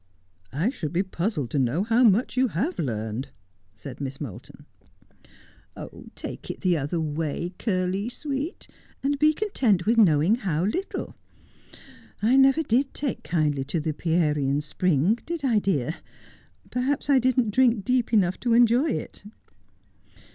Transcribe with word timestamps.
'I 0.51 0.71
should 0.71 0.91
be 0.91 1.03
puzzled 1.03 1.51
to 1.51 1.59
know 1.59 1.83
how 1.83 2.03
much 2.03 2.35
you 2.35 2.47
have 2.47 2.79
learned,' 2.79 3.29
said 3.75 4.01
Miss 4.01 4.19
Moulton.' 4.19 4.65
Take 6.15 6.49
it 6.49 6.61
the 6.61 6.75
other 6.75 6.99
way, 6.99 7.53
Curly 7.59 8.09
sweet, 8.09 8.67
and 9.03 9.19
be 9.19 9.31
content 9.31 9.85
with 9.85 9.99
knowing 9.99 10.37
how 10.37 10.65
little. 10.65 11.15
I 12.19 12.35
never 12.35 12.63
did 12.63 12.95
take 12.95 13.21
kindly 13.23 13.63
to 13.65 13.79
the 13.79 13.93
Pierian 13.93 14.61
spring, 14.61 15.19
did 15.23 15.45
I, 15.45 15.59
dear? 15.59 15.97
Perhaps 16.71 17.07
I 17.07 17.19
didn't 17.19 17.51
drink 17.51 17.85
deep 17.85 18.11
enough 18.11 18.39
to 18.39 18.55
enjoy 18.55 18.89
it. 18.89 19.23